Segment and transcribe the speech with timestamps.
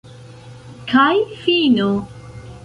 [0.91, 1.11] Kaj
[1.43, 1.91] fino.